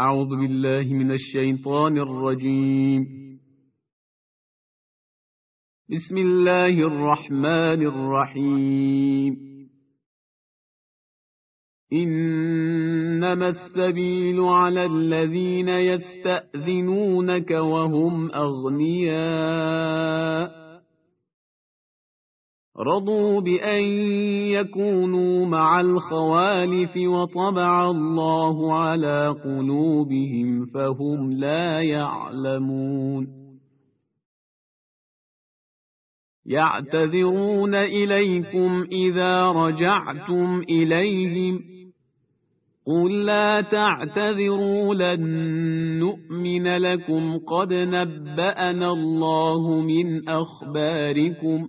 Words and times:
أعوذ 0.00 0.28
بالله 0.28 0.94
من 0.94 1.10
الشيطان 1.12 1.98
الرجيم. 1.98 3.02
بسم 5.90 6.16
الله 6.16 6.86
الرحمن 6.86 7.86
الرحيم. 7.86 9.36
إنما 11.92 13.48
السبيل 13.48 14.40
على 14.40 14.84
الذين 14.84 15.68
يستأذنونك 15.68 17.50
وهم 17.50 18.30
أغنياء. 18.32 19.48
رضوا 22.80 23.40
بأن 23.40 23.82
يكونوا 24.52 25.46
مع 25.46 25.80
الخوالف 25.80 26.96
وطبع 26.96 27.90
الله 27.90 28.74
على 28.74 29.28
قلوبهم 29.44 30.66
فهم 30.66 31.32
لا 31.32 31.80
يعلمون 31.82 33.38
يعتذرون 36.46 37.74
إليكم 37.74 38.86
إذا 38.92 39.50
رجعتم 39.50 40.60
إليهم 40.70 41.60
قل 42.86 43.24
لا 43.24 43.60
تعتذروا 43.60 44.94
لن 44.94 45.20
نؤمن 45.98 46.66
لكم 46.76 47.38
قد 47.38 47.72
نبأنا 47.72 48.92
الله 48.92 49.80
من 49.80 50.28
أخباركم 50.28 51.68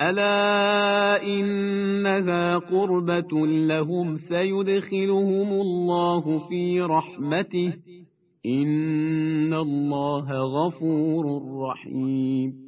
ألا 0.00 1.22
إنها 1.22 2.58
قربة 2.58 3.46
لهم 3.46 4.16
سيدخلهم 4.16 5.52
الله 5.52 6.48
في 6.48 6.80
رحمته 6.80 7.72
إن 8.46 9.54
الله 9.54 10.32
غفور 10.32 11.42
رحيم 11.68 12.67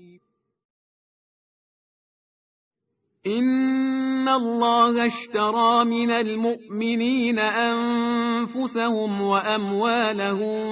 إن 3.27 4.29
الله 4.29 5.05
اشترى 5.05 5.85
من 5.85 6.11
المؤمنين 6.11 7.39
أنفسهم 7.39 9.21
وأموالهم 9.21 10.63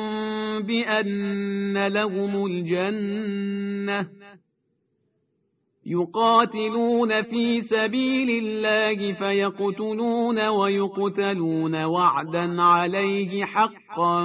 بأن 0.61 1.87
لهم 1.87 2.45
الجنة 2.45 4.09
يقاتلون 5.85 7.21
في 7.21 7.61
سبيل 7.61 8.29
الله 8.29 9.13
فيقتلون 9.13 10.47
ويقتلون 10.47 11.83
وعدا 11.83 12.61
عليه 12.61 13.45
حقا 13.45 14.21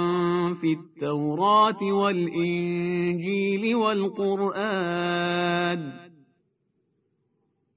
في 0.53 0.73
التوراة 0.73 1.83
والإنجيل 1.83 3.75
والقرآن 3.75 5.25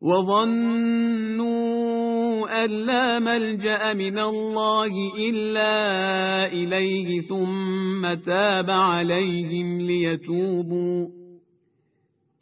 وظنوا 0.00 1.58
أن 2.64 2.70
لا 2.70 3.18
ملجأ 3.18 3.92
من 3.94 4.18
الله 4.18 4.92
إلا 5.28 5.72
إليه 6.52 7.20
ثم 7.20 8.14
تاب 8.14 8.70
عليهم 8.70 9.80
ليتوبوا 9.80 11.08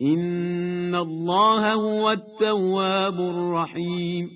إن 0.03 0.95
الله 0.95 1.73
هو 1.73 2.11
التواب 2.11 3.21
الرحيم 3.21 4.31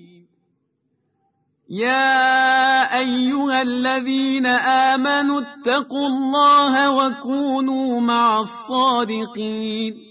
يا 1.69 2.99
أيها 2.99 3.61
الذين 3.61 4.45
آمنوا 4.45 5.41
اتقوا 5.41 6.07
الله 6.07 6.91
وكونوا 6.91 7.99
مع 8.01 8.39
الصادقين 8.39 10.10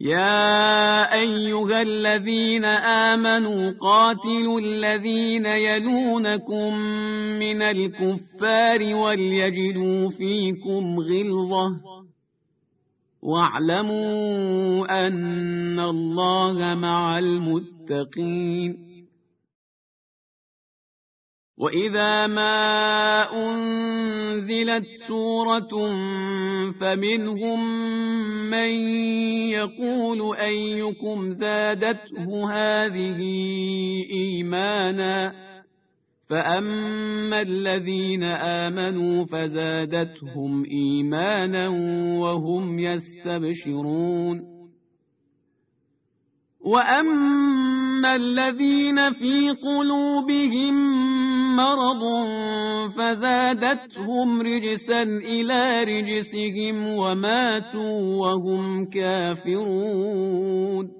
يا 0.00 1.12
أيها 1.14 1.82
الذين 1.82 2.64
آمنوا 2.64 3.72
قاتلوا 3.80 4.60
الذين 4.60 5.46
يلونكم 5.46 6.74
من 7.38 7.62
الكفار 7.62 8.94
وليجدوا 8.94 10.08
فيكم 10.18 11.00
غلظة. 11.00 11.80
واعلموا 13.22 15.06
أن 15.06 15.80
الله 15.80 16.74
مع 16.74 17.18
المتقين. 17.18 18.85
وإذا 21.58 22.26
ما 22.26 22.52
أنزلت 23.32 24.86
سورة 25.08 25.72
فمنهم 26.80 27.60
من 28.50 28.70
يقول 29.50 30.36
أيكم 30.36 31.30
زادته 31.30 32.50
هذه 32.52 33.20
إيمانا 34.10 35.46
فأما 36.28 37.40
الذين 37.40 38.22
آمنوا 38.22 39.24
فزادتهم 39.24 40.64
إيمانا 40.64 41.68
وهم 42.18 42.78
يستبشرون 42.78 44.56
وأما 46.60 48.16
الذين 48.16 49.12
في 49.12 49.50
قلوبهم 49.50 51.15
مرض 51.56 52.02
فزادتهم 52.88 54.42
رجسا 54.42 55.02
إلى 55.02 55.84
رجسهم 55.84 56.86
وماتوا 56.86 58.20
وهم 58.20 58.84
كافرون. 58.84 60.90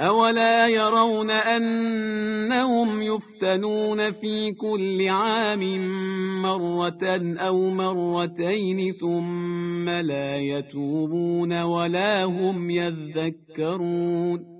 أولا 0.00 0.66
يرون 0.66 1.30
أنهم 1.30 3.02
يفتنون 3.02 4.10
في 4.10 4.52
كل 4.52 5.08
عام 5.08 5.60
مرة 6.42 7.34
أو 7.38 7.70
مرتين 7.70 8.92
ثم 8.92 9.88
لا 9.88 10.36
يتوبون 10.36 11.62
ولا 11.62 12.24
هم 12.24 12.70
يذكرون. 12.70 14.59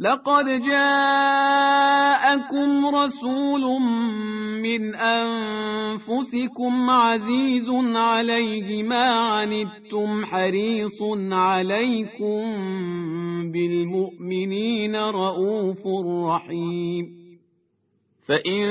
لقد 0.00 0.46
جاءكم 0.62 1.96
رسول 2.86 3.80
من 4.62 4.94
أنفسكم 4.94 6.90
عزيز 6.90 7.68
عليه 7.94 8.82
ما 8.82 9.04
عنتم 9.04 10.24
حريص 10.24 11.02
عليكم 11.32 12.42
بالمؤمنين 13.52 14.96
رؤوف 14.96 15.86
رحيم. 16.26 17.27
فإن 18.28 18.64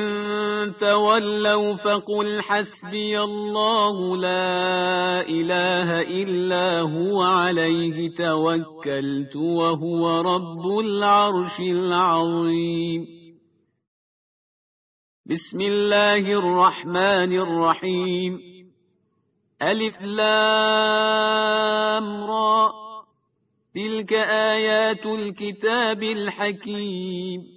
تولوا 0.80 1.76
فقل 1.76 2.42
حسبي 2.42 3.20
الله 3.20 4.18
لا 4.18 5.22
إله 5.22 6.02
إلا 6.02 6.82
هو 6.82 7.22
عليه 7.22 8.10
توكلت 8.18 9.36
وهو 9.36 10.22
رب 10.22 10.80
العرش 10.80 11.60
العظيم 11.60 13.06
بسم 15.26 15.62
الله 15.62 16.32
الرحمن 16.32 17.40
الرحيم 17.40 18.40
ألف 19.62 20.02
لام 20.02 21.24
را 22.24 22.72
تلك 23.76 24.14
آيات 24.54 25.06
الكتاب 25.06 26.04
الحكيم 26.04 27.57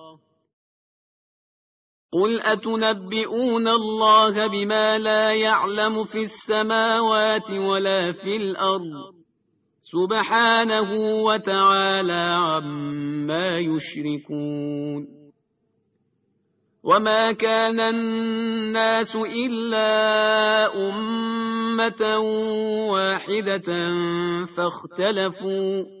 قل 2.13 2.41
أتنبئون 2.41 3.67
الله 3.67 4.47
بما 4.47 4.97
لا 4.97 5.35
يعلم 5.35 6.03
في 6.03 6.23
السماوات 6.23 7.51
ولا 7.51 8.11
في 8.11 8.35
الأرض؟ 8.37 9.15
سبحانه 9.81 11.23
وتعالى 11.23 12.35
عما 12.35 13.57
يشركون. 13.57 15.07
وما 16.83 17.31
كان 17.31 17.79
الناس 17.79 19.15
إلا 19.15 19.87
أمة 20.75 22.19
واحدة 22.91 23.69
فاختلفوا. 24.57 26.00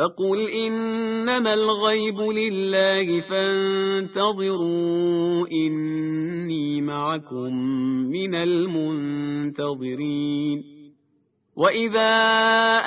فقل 0.00 0.50
إنما 0.50 1.54
الغيب 1.54 2.20
لله 2.20 3.20
فانتظروا 3.20 4.66
إني 5.52 6.82
معكم 6.82 7.52
من 8.08 8.34
المنتظرين 8.34 10.00
وإذا 11.56 12.10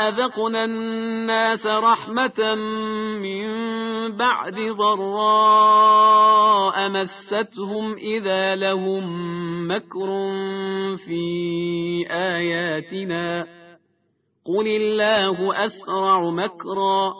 أذقنا 0.09 0.65
الناس 0.65 1.67
رحمة 1.67 2.55
من 3.21 3.47
بعد 4.17 4.55
ضراء 4.77 6.09
مستهم 6.89 7.93
إذا 7.93 8.55
لهم 8.55 9.03
مكر 9.67 10.09
في 11.05 11.21
آياتنا 12.09 13.62
قل 14.45 14.67
الله 14.67 15.65
أسرع 15.65 16.29
مكرا 16.29 17.13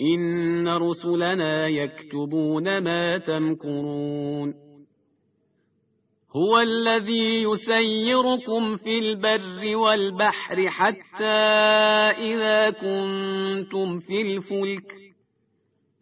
إن 0.00 0.68
رسلنا 0.68 1.68
يكتبون 1.68 2.78
ما 2.78 3.18
تمكرون 3.18 4.54
هو 6.36 6.58
الذي 6.58 7.42
يسيركم 7.42 8.76
في 8.76 8.98
البر 8.98 9.76
والبحر 9.76 10.68
حتى 10.68 11.24
إذا 12.18 12.70
كنتم 12.70 13.98
في 13.98 14.22
الفلك 14.22 15.05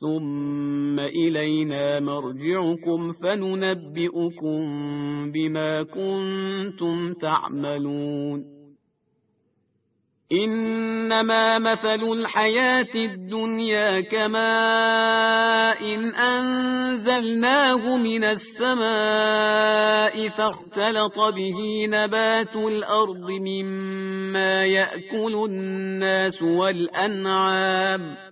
ثم 0.00 1.00
إلينا 1.00 2.00
مرجعكم 2.00 3.12
فننبئكم 3.12 4.60
بما 5.32 5.82
كنتم 5.82 7.12
تعملون 7.12 8.60
إنما 10.32 11.58
مثل 11.58 12.12
الحياة 12.12 12.94
الدنيا 12.94 14.00
كماء 14.00 15.94
إن 15.94 16.14
أنزلناه 16.14 17.96
من 17.96 18.24
السماء 18.24 18.68
فاختلط 20.28 21.18
به 21.18 21.86
نبات 21.88 22.56
الأرض 22.56 23.30
مما 23.30 24.64
يأكل 24.64 25.44
الناس 25.50 26.42
والأنعام 26.42 28.29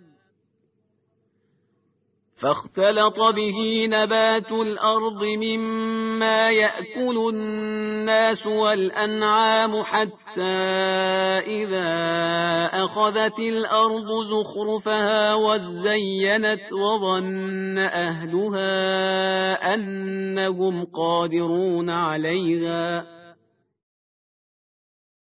فاختلط 2.41 3.19
به 3.37 3.87
نبات 3.87 4.53
الأرض 4.53 5.25
مما 5.25 6.51
يأكل 6.51 7.35
الناس 7.35 8.47
والأنعام 8.47 9.83
حتى 9.83 10.59
إذا 11.47 11.91
أخذت 12.85 13.39
الأرض 13.39 14.09
زخرفها 14.23 15.35
وزينت 15.35 16.73
وظن 16.73 17.79
أهلها 17.79 18.69
أنهم 19.75 20.85
قادرون 20.85 21.91
عليها 21.91 23.18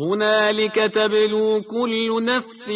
هنالك 0.00 0.74
تبلو 0.74 1.62
كل 1.62 2.24
نفس 2.24 2.68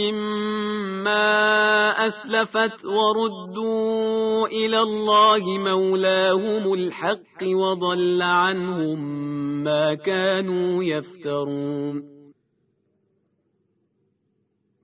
ما 1.05 1.89
أسلفت 2.07 2.85
وردوا 2.85 4.47
إلى 4.47 4.79
الله 4.79 5.59
مولاهم 5.59 6.75
الحق 6.75 7.43
وضل 7.43 8.23
عنهم 8.23 8.99
ما 9.65 9.95
كانوا 9.95 10.85
يفترون. 10.85 12.12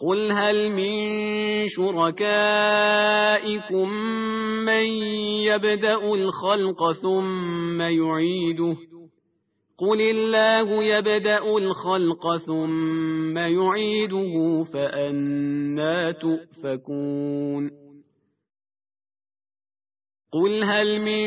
قل 0.00 0.32
هل 0.32 0.68
من 0.72 0.94
شركائكم 1.68 3.08
من 4.66 4.86
يبدا 5.46 6.14
الخلق 6.14 6.92
ثم 6.92 7.80
يعيده 7.80 8.76
قل 9.78 10.00
الله 10.00 10.84
يبدا 10.84 11.38
الخلق 11.38 12.36
ثم 12.36 13.38
يعيده 13.38 14.62
فانا 14.72 16.12
تؤفكون 16.12 17.70
قل 20.32 20.64
هل 20.64 21.00
من 21.00 21.26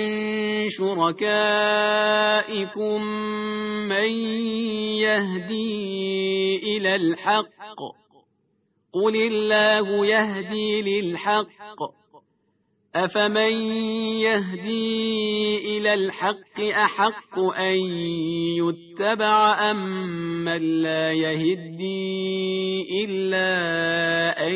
شركائكم 0.69 1.88
من 3.88 4.10
يهدي 4.99 6.58
إلى 6.77 6.95
الحق 6.95 8.07
قل 8.93 9.15
الله 9.15 10.06
يهدي 10.06 10.82
للحق 10.82 11.97
أفمن 12.95 13.52
يهدي 14.21 15.78
إلى 15.78 15.93
الحق 15.93 16.62
أحق 16.62 17.39
أن 17.39 17.78
يتبع 18.58 19.69
أم 19.71 19.78
من 20.45 20.82
لا 20.82 21.12
يهدي 21.12 23.06
إلا 23.06 23.47
أن 24.47 24.56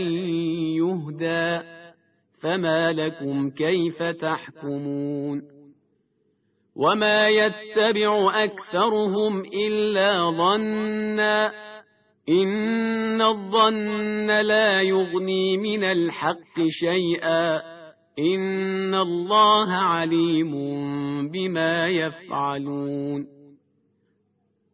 يهدى 0.78 1.68
فما 2.42 2.92
لكم 2.92 3.50
كيف 3.50 4.04
تحكمون 4.04 5.42
وما 6.76 7.30
يتبع 7.30 8.44
أكثرهم 8.44 9.42
إلا 9.42 10.32
ظنا 10.32 11.71
إن 12.30 13.22
الظن 13.22 14.28
لا 14.28 14.82
يغني 14.82 15.58
من 15.58 15.84
الحق 15.84 16.62
شيئا 16.68 17.56
إن 18.20 18.96
الله 18.96 19.74
عليم 19.74 20.52
بما 21.30 21.88
يفعلون 21.88 23.41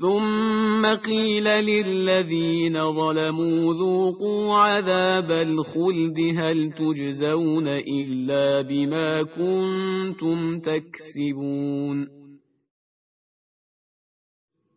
ثم 0.00 0.86
قيل 0.86 1.44
للذين 1.44 2.92
ظلموا 2.92 3.74
ذوقوا 3.74 4.54
عذاب 4.54 5.30
الخلد 5.30 6.18
هل 6.36 6.72
تجزون 6.72 7.68
إلا 7.68 8.62
بما 8.62 9.22
كنتم 9.22 10.60
تكسبون 10.60 12.17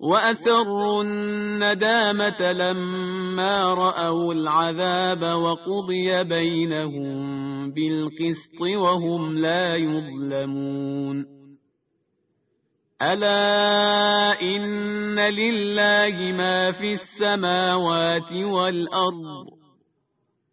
وأسروا 0.00 1.02
الندامة 1.02 2.52
لما 2.52 3.74
رأوا 3.74 4.34
العذاب 4.34 5.22
وقضي 5.22 6.24
بينهم 6.24 7.20
بالقسط 7.72 8.60
وهم 8.60 9.38
لا 9.38 9.76
يظلمون. 9.76 11.24
ألا 13.02 14.40
إن 14.42 15.18
لله 15.18 16.32
ما 16.36 16.70
في 16.70 16.92
السماوات 16.92 18.32
والأرض 18.32 19.59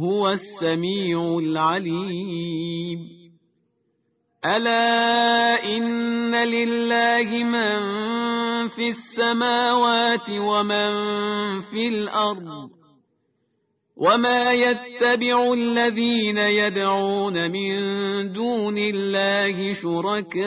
هو 0.00 0.28
السميع 0.28 1.38
العليم. 1.38 3.16
ألا 4.44 5.64
إن 5.64 6.34
لله 6.34 7.44
من 7.44 7.78
في 8.68 8.88
السماوات 8.88 10.30
ومن 10.30 10.90
في 11.60 11.88
الأرض 11.88 12.70
وما 13.96 14.52
يتبع 14.52 15.52
الذين 15.52 16.38
يدعون 16.38 17.50
من 17.50 17.72
دون 18.32 18.78
الله 18.78 19.72
شركاء 19.72 20.46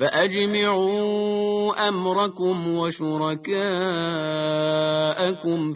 فأجمعوا 0.00 1.88
أمركم 1.88 2.74
وشركاءكم 2.76 3.50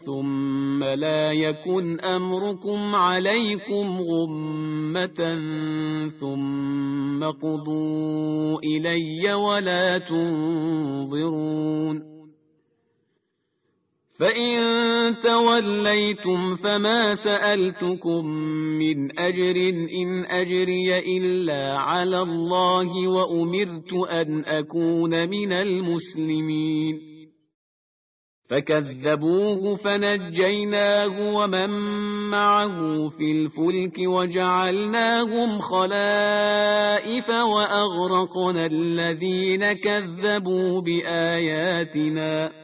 ثم 0.06 0.84
لا 0.84 1.32
يكن 1.32 2.00
أمركم 2.00 2.94
عليكم 2.94 3.98
غمة 4.00 5.38
ثم 6.20 7.24
قضوا 7.24 8.58
إلي 8.64 9.34
ولا 9.34 9.98
تنظرون 9.98 11.34
فإن 14.20 14.60
توليتم 15.22 16.54
فما 16.54 17.14
سألتكم 17.14 18.26
من 18.78 19.18
أجر 19.18 19.56
إن 20.02 20.24
أجري 20.24 20.98
إلا 21.16 21.78
على 21.78 22.22
الله 22.22 23.08
وأمرت 23.08 23.92
أن 24.10 24.44
أكون 24.44 25.28
من 25.28 25.52
المسلمين. 25.52 27.00
فكذبوه 28.50 29.74
فنجيناه 29.84 31.34
ومن 31.34 31.70
معه 32.30 33.08
في 33.08 33.32
الفلك 33.32 33.98
وجعلناهم 34.08 35.58
خلائف 35.58 37.28
وأغرقنا 37.28 38.66
الذين 38.66 39.72
كذبوا 39.72 40.80
بآياتنا. 40.80 42.63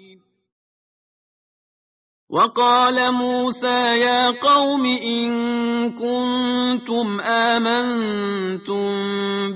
وقال 2.31 3.13
موسى 3.13 3.99
يا 3.99 4.29
قوم 4.29 4.85
إن 4.85 5.31
كنتم 5.91 7.19
آمنتم 7.21 8.87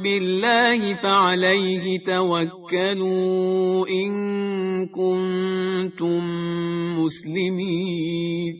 بالله 0.03 0.93
فعليه 0.93 1.99
توكلوا 2.07 3.87
إن 3.87 4.11
كنتم 4.87 6.23
مسلمين. 6.99 8.53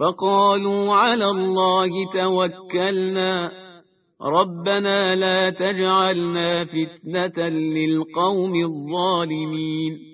فقالوا 0.00 0.94
على 0.94 1.30
الله 1.30 1.90
توكلنا. 2.14 3.50
ربنا 4.22 5.14
لا 5.14 5.50
تجعلنا 5.50 6.64
فتنة 6.64 7.48
للقوم 7.48 8.54
الظالمين. 8.54 10.13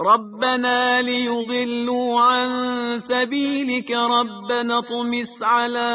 ربنا 0.00 1.02
ليضلوا 1.02 2.20
عن 2.20 2.48
سبيلك 2.98 3.90
ربنا 3.90 4.78
اطمس 4.78 5.42
على 5.42 5.90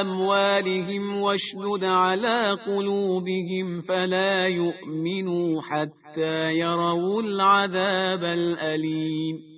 أموالهم 0.00 1.22
واشدد 1.22 1.84
على 1.84 2.58
قلوبهم 2.66 3.80
فلا 3.88 4.46
يؤمنوا 4.46 5.62
حتى 5.62 6.52
يروا 6.52 7.22
العذاب 7.22 8.24
الأليم 8.24 9.57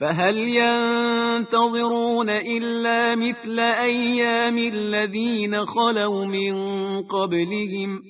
فهل 0.00 0.36
ينتظرون 0.38 2.30
إلا 2.30 3.14
مثل 3.14 3.60
أيام 3.60 4.58
الذين 4.58 5.64
خلوا 5.64 6.24
من 6.24 6.54
قبلهم؟ 7.02 8.02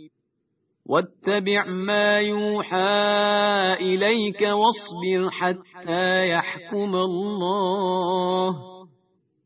واتبع 0.91 1.65
ما 1.65 2.19
يوحى 2.19 3.73
إليك 3.79 4.41
واصبر 4.41 5.31
حتى 5.31 6.27
يحكم 6.29 6.95
الله 6.95 8.55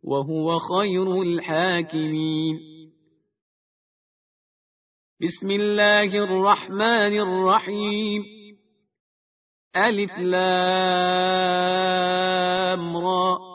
وهو 0.04 0.58
خير 0.58 1.22
الحاكمين. 1.22 2.60
بسم 5.22 5.52
الله 5.52 6.24
الرحمن 6.24 7.20
الرحيم. 7.22 8.24
ألف 9.76 10.18
لام 10.18 10.58
را. 12.98 13.55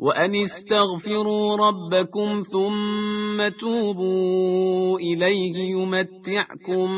وأن 0.00 0.34
استغفروا 0.34 1.56
ربكم 1.56 2.40
ثم 2.52 3.48
توبوا 3.60 4.98
إليه 4.98 5.58
يمتعكم 5.58 6.90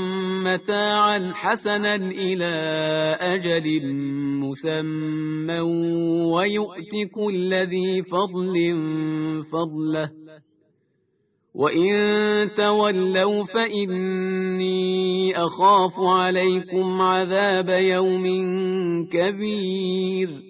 متاعا 0.44 1.32
حسنا 1.34 1.94
إلى 1.94 2.54
أجل 3.20 3.94
مسمى 4.40 5.60
ويؤت 6.34 6.92
كل 7.14 7.54
ذي 7.54 8.02
فضل 8.02 8.54
فضله. 9.52 10.10
وإن 11.54 12.50
تولوا 12.56 13.44
فإني 13.54 15.36
أخاف 15.36 15.92
عليكم 15.98 17.00
عذاب 17.00 17.68
يوم 17.68 18.24
كبير. 19.12 20.49